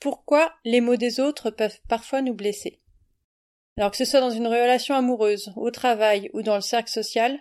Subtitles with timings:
[0.00, 2.80] pourquoi les mots des autres peuvent parfois nous blesser.
[3.76, 7.40] Alors que ce soit dans une relation amoureuse, au travail ou dans le cercle social,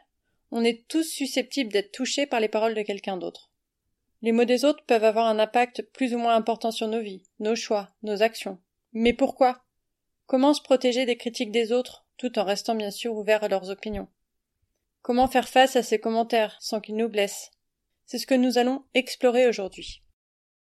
[0.52, 3.52] on est tous susceptibles d'être touchés par les paroles de quelqu'un d'autre.
[4.22, 7.23] Les mots des autres peuvent avoir un impact plus ou moins important sur nos vies,
[7.40, 8.59] nos choix, nos actions.
[8.94, 9.64] Mais pourquoi?
[10.28, 13.70] Comment se protéger des critiques des autres, tout en restant bien sûr ouvert à leurs
[13.70, 14.08] opinions?
[15.02, 17.52] Comment faire face à ces commentaires sans qu'ils nous blessent?
[18.06, 20.03] C'est ce que nous allons explorer aujourd'hui.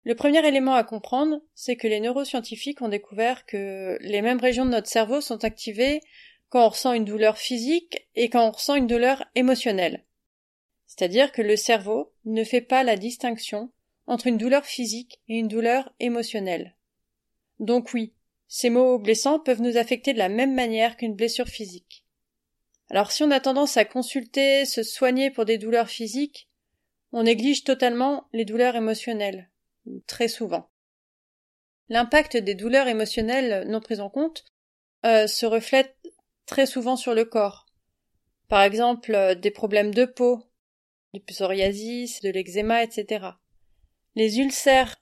[0.07, 4.65] Le premier élément à comprendre, c'est que les neuroscientifiques ont découvert que les mêmes régions
[4.65, 6.01] de notre cerveau sont activées
[6.49, 10.05] quand on ressent une douleur physique et quand on ressent une douleur émotionnelle.
[10.87, 13.73] C'est-à-dire que le cerveau ne fait pas la distinction
[14.07, 16.77] entre une douleur physique et une douleur émotionnelle.
[17.59, 18.13] Donc oui,
[18.47, 22.05] ces mots blessants peuvent nous affecter de la même manière qu'une blessure physique.
[22.91, 26.49] Alors si on a tendance à consulter, se soigner pour des douleurs physiques,
[27.11, 29.51] on néglige totalement les douleurs émotionnelles
[30.07, 30.71] très souvent.
[31.89, 34.45] L'impact des douleurs émotionnelles non prises en compte
[35.05, 35.97] euh, se reflète
[36.47, 37.67] très souvent sur le corps.
[38.49, 40.43] Par exemple, euh, des problèmes de peau,
[41.15, 43.27] du psoriasis, de l'eczéma, etc.
[44.15, 44.97] Les ulcères,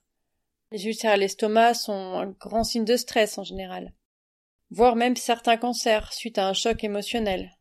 [0.73, 3.93] les ulcères à l'estomac sont un grand signe de stress en général,
[4.71, 7.53] voire même certains cancers suite à un choc émotionnel.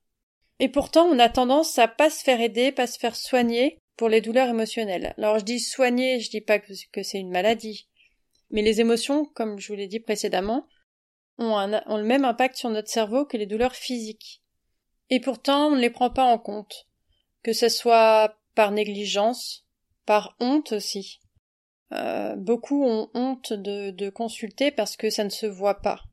[0.60, 4.10] Et pourtant, on a tendance à pas se faire aider, pas se faire soigner pour
[4.10, 5.14] les douleurs émotionnelles.
[5.18, 7.88] Alors je dis soigner, je dis pas que, c'est une maladie.
[8.50, 10.68] Mais les émotions, comme je vous l'ai dit précédemment,
[11.38, 14.44] ont, le même impact sur notre cerveau que les douleurs physiques.
[15.10, 16.88] Et pourtant, on ne les prend pas en compte.
[17.44, 19.66] Que ce soit par négligence,
[20.06, 21.20] par honte aussi.
[21.92, 26.04] Euh, beaucoup ont honte de, de consulter parce que ça ne se voit pas.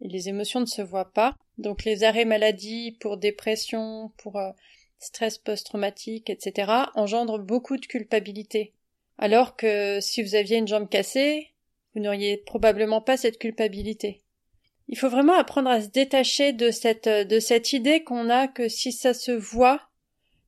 [0.00, 1.34] Et les émotions ne se voient pas.
[1.56, 4.50] Donc les arrêts maladie pour dépression, pour euh,
[4.98, 8.74] stress post-traumatique, etc., engendre beaucoup de culpabilité.
[9.18, 11.48] Alors que si vous aviez une jambe cassée,
[11.94, 14.22] vous n'auriez probablement pas cette culpabilité.
[14.88, 18.68] Il faut vraiment apprendre à se détacher de cette, de cette idée qu'on a que
[18.68, 19.82] si ça se voit,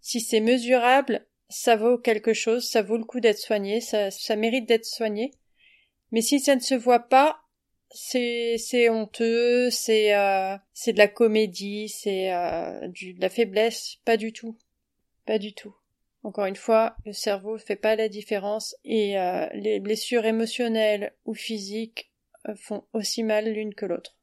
[0.00, 4.36] si c'est mesurable, ça vaut quelque chose, ça vaut le coup d'être soigné, ça, ça
[4.36, 5.32] mérite d'être soigné.
[6.12, 7.40] Mais si ça ne se voit pas,
[7.90, 14.16] c'est c'est honteux, c'est euh, c'est de la comédie, c'est euh, de la faiblesse, pas
[14.16, 14.56] du tout,
[15.26, 15.74] pas du tout.
[16.22, 21.34] Encore une fois, le cerveau fait pas la différence et euh, les blessures émotionnelles ou
[21.34, 22.10] physiques
[22.48, 24.16] euh, font aussi mal l'une que l'autre.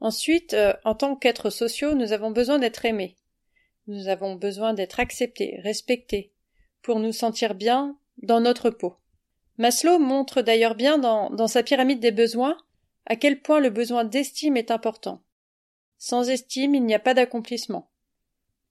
[0.00, 3.16] Ensuite, euh, en tant qu'êtres sociaux, nous avons besoin d'être aimés.
[3.88, 6.32] Nous avons besoin d'être acceptés, respectés,
[6.82, 8.94] pour nous sentir bien dans notre peau.
[9.58, 12.56] Maslow montre d'ailleurs bien dans, dans sa pyramide des besoins
[13.08, 15.22] à quel point le besoin d'estime est important.
[15.96, 17.90] Sans estime, il n'y a pas d'accomplissement.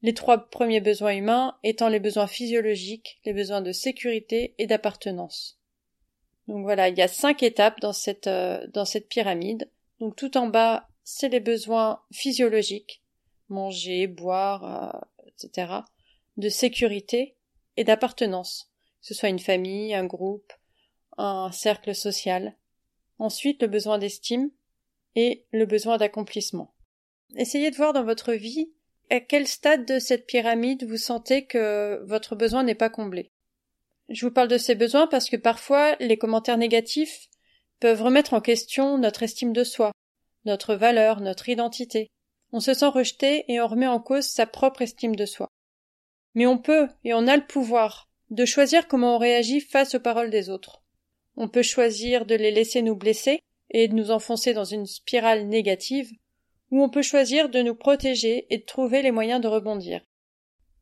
[0.04, 5.60] Les trois premiers besoins humains étant les besoins physiologiques, les besoins de sécurité et d'appartenance.
[6.48, 9.72] Donc voilà, il y a cinq étapes dans cette, euh, dans cette pyramide.
[10.00, 13.02] Donc tout en bas, c'est les besoins physiologiques,
[13.50, 15.74] manger, boire, euh, etc.,
[16.38, 17.36] de sécurité
[17.76, 18.72] et d'appartenance,
[19.02, 20.54] que ce soit une famille, un groupe,
[21.18, 22.56] un cercle social
[23.20, 24.50] ensuite le besoin d'estime
[25.16, 26.74] et le besoin d'accomplissement.
[27.36, 28.72] Essayez de voir dans votre vie
[29.10, 33.32] à quel stade de cette pyramide vous sentez que votre besoin n'est pas comblé.
[34.10, 37.28] Je vous parle de ces besoins parce que parfois les commentaires négatifs
[37.80, 39.92] peuvent remettre en question notre estime de soi,
[40.46, 42.08] notre valeur, notre identité.
[42.54, 45.50] On se sent rejeté et on remet en cause sa propre estime de soi.
[46.34, 50.00] Mais on peut et on a le pouvoir de choisir comment on réagit face aux
[50.00, 50.84] paroles des autres.
[51.38, 53.40] On peut choisir de les laisser nous blesser
[53.70, 56.12] et de nous enfoncer dans une spirale négative,
[56.72, 60.02] ou on peut choisir de nous protéger et de trouver les moyens de rebondir.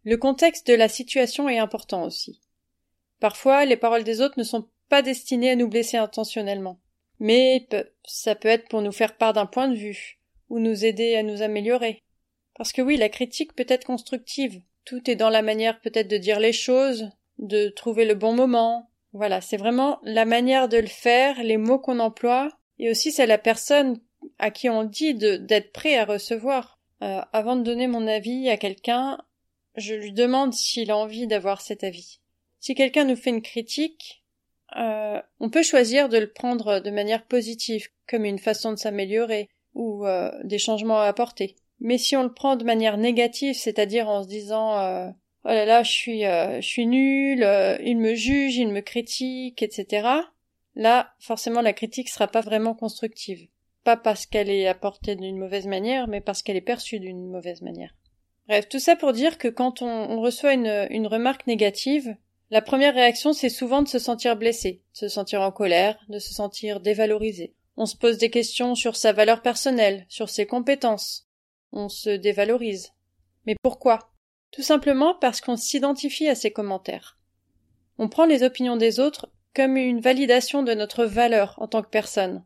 [0.03, 2.39] Le contexte de la situation est important aussi.
[3.19, 6.79] Parfois, les paroles des autres ne sont pas destinées à nous blesser intentionnellement.
[7.19, 7.67] Mais
[8.05, 10.19] ça peut être pour nous faire part d'un point de vue,
[10.49, 12.03] ou nous aider à nous améliorer.
[12.55, 14.61] Parce que oui, la critique peut être constructive.
[14.85, 17.09] Tout est dans la manière peut-être de dire les choses,
[17.39, 21.79] de trouver le bon moment, voilà, c'est vraiment la manière de le faire, les mots
[21.79, 23.99] qu'on emploie, et aussi c'est la personne
[24.39, 26.79] à qui on dit d'être prêt à recevoir.
[27.01, 29.17] Euh, avant de donner mon avis à quelqu'un,
[29.77, 32.19] je lui demande s'il a envie d'avoir cet avis.
[32.59, 34.23] Si quelqu'un nous fait une critique,
[34.75, 39.49] euh, on peut choisir de le prendre de manière positive, comme une façon de s'améliorer,
[39.75, 41.55] ou euh, des changements à apporter.
[41.79, 45.09] Mais si on le prend de manière négative, c'est-à-dire en se disant euh,
[45.45, 47.39] oh là là, je suis, euh, je suis nul,
[47.83, 50.07] il me juge, il me critique, etc.
[50.75, 53.47] Là, forcément, la critique sera pas vraiment constructive.
[53.83, 57.61] Pas parce qu'elle est apportée d'une mauvaise manière, mais parce qu'elle est perçue d'une mauvaise
[57.61, 57.95] manière.
[58.47, 62.15] Bref, tout ça pour dire que quand on, reçoit une remarque négative,
[62.51, 66.19] la première réaction, c'est souvent de se sentir blessé, de se sentir en colère, de
[66.19, 67.55] se sentir dévalorisé.
[67.75, 71.27] On se pose des questions sur sa valeur personnelle, sur ses compétences.
[71.71, 72.93] On se dévalorise.
[73.45, 74.11] Mais pourquoi?
[74.55, 77.19] Tout simplement parce qu'on s'identifie à ces commentaires.
[77.97, 81.89] On prend les opinions des autres comme une validation de notre valeur en tant que
[81.89, 82.45] personne.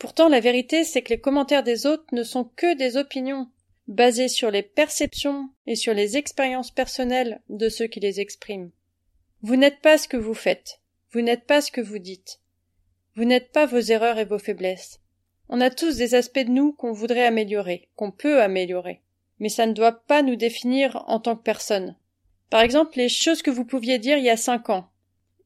[0.00, 3.48] Pourtant, la vérité, c'est que les commentaires des autres ne sont que des opinions,
[3.86, 8.72] basées sur les perceptions et sur les expériences personnelles de ceux qui les expriment.
[9.42, 10.80] Vous n'êtes pas ce que vous faites,
[11.12, 12.40] vous n'êtes pas ce que vous dites,
[13.14, 14.98] vous n'êtes pas vos erreurs et vos faiblesses.
[15.48, 19.02] On a tous des aspects de nous qu'on voudrait améliorer, qu'on peut améliorer,
[19.40, 21.96] mais ça ne doit pas nous définir en tant que personne.
[22.50, 24.90] Par exemple, les choses que vous pouviez dire il y a cinq ans,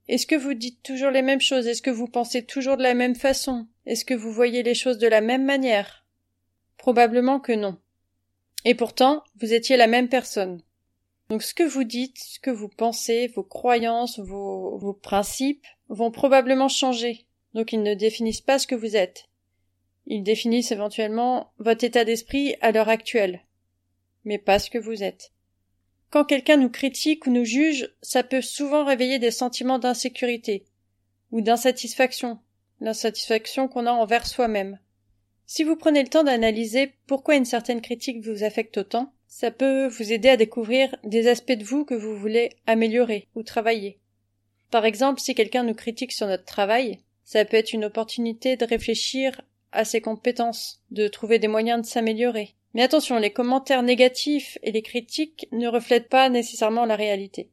[0.09, 1.67] est-ce que vous dites toujours les mêmes choses?
[1.67, 3.67] Est-ce que vous pensez toujours de la même façon?
[3.87, 6.05] Est-ce que vous voyez les choses de la même manière?
[6.77, 7.79] Probablement que non.
[8.65, 10.63] Et pourtant, vous étiez la même personne.
[11.29, 16.11] Donc ce que vous dites, ce que vous pensez, vos croyances, vos, vos principes vont
[16.11, 17.27] probablement changer.
[17.55, 19.29] Donc ils ne définissent pas ce que vous êtes.
[20.07, 23.43] Ils définissent éventuellement votre état d'esprit à l'heure actuelle.
[24.25, 25.33] Mais pas ce que vous êtes.
[26.11, 30.67] Quand quelqu'un nous critique ou nous juge, ça peut souvent réveiller des sentiments d'insécurité
[31.31, 32.39] ou d'insatisfaction,
[32.81, 34.79] l'insatisfaction qu'on a envers soi-même.
[35.47, 39.87] Si vous prenez le temps d'analyser pourquoi une certaine critique vous affecte autant, ça peut
[39.87, 43.99] vous aider à découvrir des aspects de vous que vous voulez améliorer ou travailler.
[44.71, 48.65] Par exemple, si quelqu'un nous critique sur notre travail, ça peut être une opportunité de
[48.67, 49.41] réfléchir
[49.73, 54.73] à ses compétences, de trouver des moyens de s'améliorer, mais attention, les commentaires négatifs et
[54.73, 57.51] les critiques ne reflètent pas nécessairement la réalité.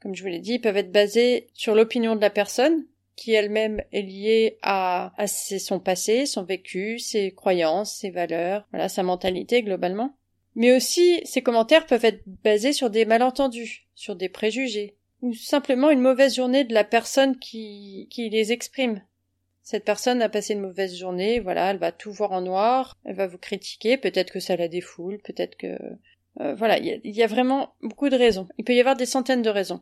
[0.00, 2.86] Comme je vous l'ai dit, ils peuvent être basés sur l'opinion de la personne,
[3.16, 9.02] qui elle-même est liée à, son passé, son vécu, ses croyances, ses valeurs, voilà, sa
[9.02, 10.16] mentalité globalement.
[10.54, 15.90] Mais aussi, ces commentaires peuvent être basés sur des malentendus, sur des préjugés, ou simplement
[15.90, 19.02] une mauvaise journée de la personne qui, qui les exprime.
[19.70, 23.14] Cette personne a passé une mauvaise journée, voilà, elle va tout voir en noir, elle
[23.14, 25.78] va vous critiquer, peut-être que ça la défoule, peut-être que...
[26.40, 28.48] Euh, voilà, il y, a vraiment beaucoup de raisons.
[28.58, 29.80] Il peut y avoir des centaines de raisons.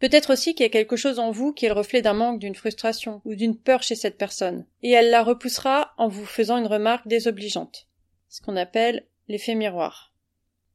[0.00, 2.40] Peut-être aussi qu'il y a quelque chose en vous qui est le reflet d'un manque,
[2.40, 6.58] d'une frustration ou d'une peur chez cette personne, et elle la repoussera en vous faisant
[6.58, 7.86] une remarque désobligeante,
[8.28, 10.12] ce qu'on appelle l'effet miroir.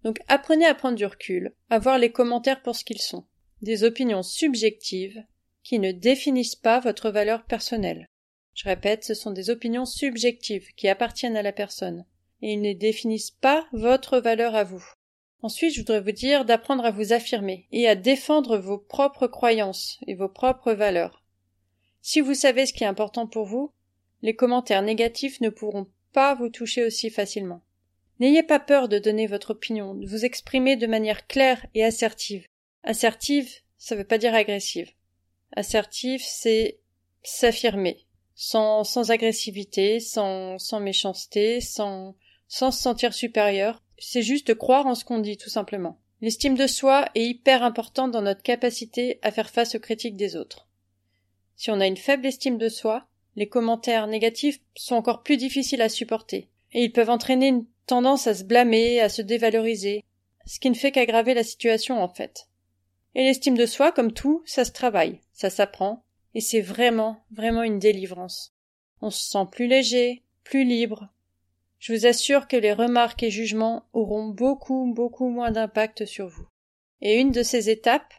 [0.06, 3.25] Donc apprenez à prendre du recul, à voir les commentaires pour ce qu'ils sont,
[3.62, 5.25] des opinions subjectives
[5.62, 8.07] qui ne définissent pas votre valeur personnelle.
[8.56, 12.06] Je répète, ce sont des opinions subjectives qui appartiennent à la personne,
[12.42, 14.84] et ils ne définissent pas votre valeur à vous.
[15.42, 20.00] Ensuite, je voudrais vous dire d'apprendre à vous affirmer et à défendre vos propres croyances
[20.07, 21.22] et vos propres valeurs.
[22.02, 23.74] Si vous savez ce qui est important pour vous,
[24.22, 27.62] les commentaires négatifs ne pourront pas vous toucher aussi facilement.
[28.22, 32.48] N'ayez pas peur de donner votre opinion, de vous exprimer de manière claire et assertive.
[32.84, 34.92] Assertive, ça veut pas dire agressive.
[35.52, 36.80] Assertive, c'est
[37.22, 38.05] s'affirmer,
[38.35, 42.15] sans, sans agressivité, sans, sans méchanceté, sans,
[42.47, 43.81] sans se sentir supérieur.
[43.97, 45.99] C'est juste croire en ce qu'on dit, tout simplement.
[46.21, 50.35] L'estime de soi est hyper importante dans notre capacité à faire face aux critiques des
[50.35, 50.68] autres.
[51.56, 55.81] Si on a une faible estime de soi, les commentaires négatifs sont encore plus difficiles
[55.81, 60.04] à supporter, et ils peuvent entraîner une tendance à se blâmer, à se dévaloriser,
[60.45, 62.47] ce qui ne fait qu'aggraver la situation en fait.
[63.13, 66.05] Et l'estime de soi, comme tout, ça se travaille, ça s'apprend,
[66.35, 68.54] et c'est vraiment, vraiment une délivrance.
[69.01, 71.09] On se sent plus léger, plus libre.
[71.80, 76.45] Je vous assure que les remarques et jugements auront beaucoup, beaucoup moins d'impact sur vous.
[77.01, 78.13] Et une de ces étapes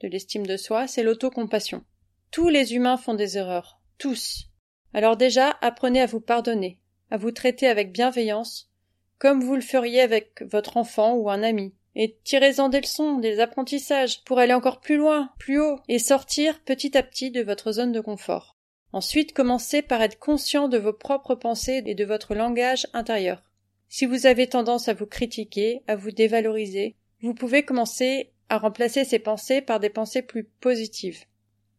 [0.00, 1.84] de l'estime de soi, c'est l'autocompassion.
[2.30, 3.80] Tous les humains font des erreurs.
[3.98, 4.48] Tous.
[4.94, 6.78] Alors déjà, apprenez à vous pardonner,
[7.10, 8.70] à vous traiter avec bienveillance,
[9.18, 13.40] comme vous le feriez avec votre enfant ou un ami, et tirez-en des leçons, des
[13.40, 17.72] apprentissages, pour aller encore plus loin, plus haut, et sortir petit à petit de votre
[17.72, 18.56] zone de confort.
[18.92, 23.42] Ensuite, commencez par être conscient de vos propres pensées et de votre langage intérieur.
[23.88, 29.04] Si vous avez tendance à vous critiquer, à vous dévaloriser, vous pouvez commencer à remplacer
[29.04, 31.24] ces pensées par des pensées plus positives.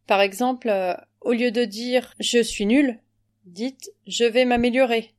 [0.06, 3.00] Par exemple, euh, au lieu de dire je suis nul,
[3.46, 5.14] dites je vais m'améliorer.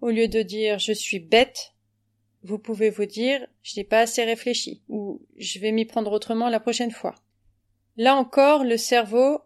[0.00, 1.71] Au lieu de dire je suis bête,
[2.44, 6.48] vous pouvez vous dire je n'ai pas assez réfléchi ou je vais m'y prendre autrement
[6.48, 7.14] la prochaine fois.
[7.96, 9.40] Là encore, le cerveau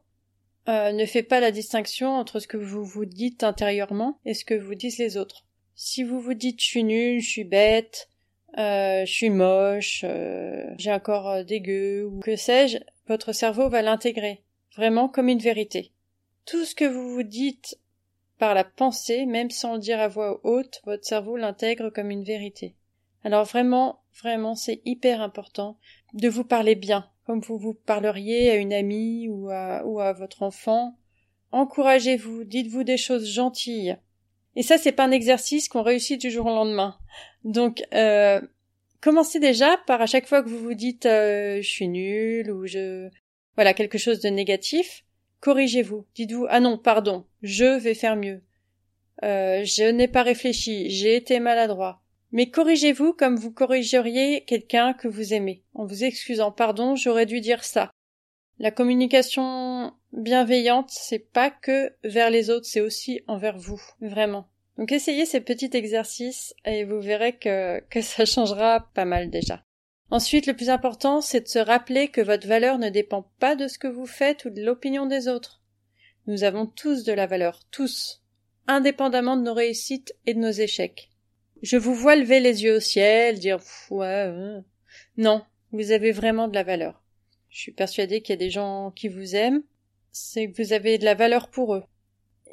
[0.69, 4.45] euh, ne fait pas la distinction entre ce que vous vous dites intérieurement et ce
[4.45, 5.45] que vous disent les autres.
[5.75, 8.09] Si vous vous dites je suis nul, je suis bête,
[8.59, 13.83] euh, je suis moche, euh, j'ai un corps dégueu ou que sais-je, votre cerveau va
[13.83, 14.43] l'intégrer,
[14.77, 15.93] vraiment comme une vérité.
[16.47, 17.79] Tout ce que vous vous dites
[18.39, 22.25] par la pensée, même sans le dire à voix haute, votre cerveau l'intègre comme une
[22.25, 22.75] vérité.
[23.27, 25.81] Alors vraiment, vraiment, c'est hyper important
[26.15, 30.13] de vous parler bien, comme vous vous parleriez à une amie ou à, ou à
[30.13, 30.97] votre enfant.
[31.51, 33.97] Encouragez-vous, dites-vous des choses gentilles.
[34.55, 36.99] Et ça, c'est pas un exercice qu'on réussit du jour au lendemain.
[37.43, 38.41] Donc, euh,
[39.01, 42.65] commencez déjà par à chaque fois que vous vous dites euh, je suis nul ou
[42.65, 43.09] je
[43.57, 45.05] voilà quelque chose de négatif,
[45.41, 46.07] corrigez-vous.
[46.15, 48.45] Dites-vous ah non, pardon, je vais faire mieux.
[49.25, 52.06] Euh, je n'ai pas réfléchi, j'ai été maladroit.
[52.33, 57.41] Mais corrigez-vous comme vous corrigeriez quelqu'un que vous aimez, en vous excusant pardon, j'aurais dû
[57.41, 57.91] dire ça.
[58.59, 64.49] La communication bienveillante, c'est pas que vers les autres, c'est aussi envers vous, vraiment.
[64.79, 69.63] Donc essayez ces petits exercices et vous verrez que, que ça changera pas mal déjà.
[70.11, 73.67] Ensuite, le plus important, c'est de se rappeler que votre valeur ne dépend pas de
[73.67, 75.63] ce que vous faites ou de l'opinion des autres.
[76.27, 78.23] Nous avons tous de la valeur, tous,
[78.69, 81.11] indépendamment de nos réussites et de nos échecs.
[81.67, 83.59] Je vous vois lever les yeux au ciel, dire
[83.91, 84.33] ouais,
[85.17, 85.43] non,
[85.73, 87.03] vous avez vraiment de la valeur.
[87.49, 89.65] Je suis persuadée qu'il y a des gens qui vous aiment,
[90.13, 91.83] c'est que vous avez de la valeur pour eux.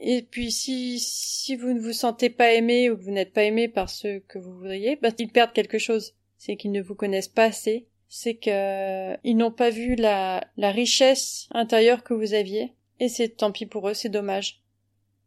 [0.01, 3.43] Et puis si, si vous ne vous sentez pas aimé ou que vous n'êtes pas
[3.43, 6.15] aimé par ceux que vous voudriez, bah, ils perdent quelque chose.
[6.39, 7.85] C'est qu'ils ne vous connaissent pas assez.
[8.09, 12.73] C'est qu'ils n'ont pas vu la, la richesse intérieure que vous aviez.
[12.99, 14.63] Et c'est tant pis pour eux, c'est dommage.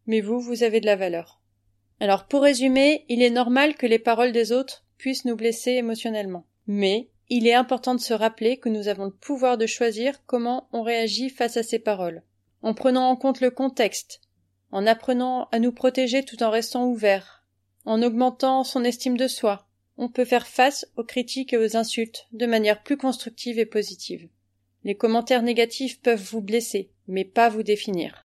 [0.07, 1.41] Mais vous, vous avez de la valeur.
[2.01, 6.47] Alors pour résumer, il est normal que les paroles des autres puissent nous blesser émotionnellement.
[6.67, 10.69] Mais il est important de se rappeler que nous avons le pouvoir de choisir comment
[10.73, 12.23] on réagit face à ces paroles,
[12.63, 14.21] en prenant en compte le contexte,
[14.71, 17.45] en apprenant à nous protéger tout en restant ouverts,
[17.85, 22.27] en augmentant son estime de soi, on peut faire face aux critiques et aux insultes
[22.33, 24.29] de manière plus constructive et positive.
[24.85, 28.26] Les commentaires négatifs peuvent vous blesser, mais pas vous définir.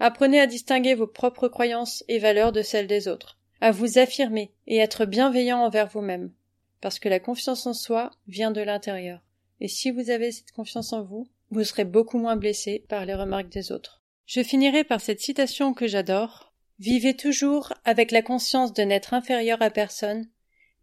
[0.00, 4.52] Apprenez à distinguer vos propres croyances et valeurs de celles des autres, à vous affirmer
[4.66, 6.32] et être bienveillant envers vous-même,
[6.80, 9.20] parce que la confiance en soi vient de l'intérieur.
[9.60, 13.14] Et si vous avez cette confiance en vous, vous serez beaucoup moins blessé par les
[13.14, 14.02] remarques des autres.
[14.26, 16.52] Je finirai par cette citation que j'adore.
[16.78, 20.28] Vivez toujours avec la conscience de n'être inférieur à personne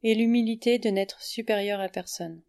[0.03, 2.41] et l'humilité de n'être supérieur à personne.